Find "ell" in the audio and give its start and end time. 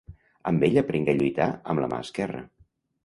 0.67-0.79